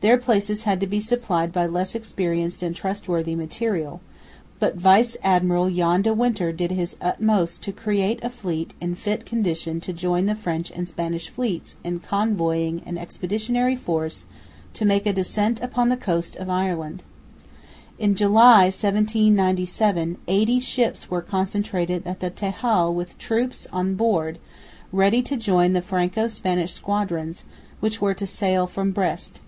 Their 0.00 0.16
places 0.16 0.62
had 0.62 0.78
to 0.78 0.86
be 0.86 1.00
supplied 1.00 1.50
by 1.52 1.66
less 1.66 1.96
experienced 1.96 2.62
and 2.62 2.72
trustworthy 2.72 3.34
material; 3.34 4.00
but 4.60 4.76
Vice 4.76 5.16
Admiral 5.24 5.68
Jan 5.72 6.02
de 6.02 6.14
Winter 6.14 6.52
did 6.52 6.70
his 6.70 6.96
utmost 7.02 7.64
to 7.64 7.72
create 7.72 8.22
a 8.22 8.30
fleet 8.30 8.74
in 8.80 8.94
fit 8.94 9.26
condition 9.26 9.80
to 9.80 9.92
join 9.92 10.26
the 10.26 10.36
French 10.36 10.70
and 10.70 10.86
Spanish 10.86 11.28
fleets 11.28 11.78
in 11.82 11.98
convoying 11.98 12.80
an 12.86 12.96
expeditionary 12.96 13.74
force 13.74 14.24
to 14.74 14.84
make 14.84 15.04
a 15.04 15.12
descent 15.12 15.60
upon 15.60 15.88
the 15.88 15.96
coast 15.96 16.36
of 16.36 16.48
Ireland. 16.48 17.02
In 17.98 18.14
July, 18.14 18.66
1797, 18.66 20.16
eighty 20.28 20.60
ships 20.60 21.10
were 21.10 21.22
concentrated 21.22 22.06
at 22.06 22.20
the 22.20 22.30
Texel 22.30 22.94
with 22.94 23.18
troops 23.18 23.66
on 23.72 23.96
board, 23.96 24.38
ready 24.92 25.22
to 25.22 25.36
join 25.36 25.72
the 25.72 25.82
Franco 25.82 26.28
Spanish 26.28 26.72
squadrons, 26.72 27.42
which 27.80 28.00
were 28.00 28.14
to 28.14 28.28
sail 28.28 28.68
from 28.68 28.92
Brest. 28.92 29.40